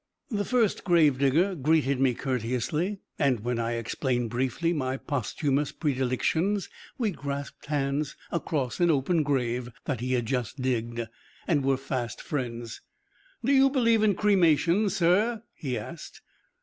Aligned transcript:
The 0.31 0.45
First 0.45 0.83
Gravedigger 0.83 1.53
greeted 1.53 1.99
me 1.99 2.15
courteously, 2.15 2.97
and 3.19 3.41
when 3.41 3.59
I 3.59 3.73
explained 3.73 4.31
briefly 4.31 4.73
my 4.73 4.97
posthumous 4.97 5.71
predilections 5.71 6.69
we 6.97 7.11
grasped 7.11 7.67
hands 7.67 8.15
across 8.31 8.79
an 8.79 8.89
open 8.89 9.21
grave 9.21 9.69
(that 9.85 9.99
he 9.99 10.13
had 10.13 10.25
just 10.25 10.59
digged) 10.59 11.07
and 11.47 11.63
were 11.63 11.77
fast 11.77 12.19
friends. 12.19 12.81
"Do 13.45 13.51
you 13.51 13.69
believe 13.69 14.01
in 14.01 14.15
cremation, 14.15 14.89
sir?" 14.89 15.43
he 15.53 15.77
asked. 15.77 16.21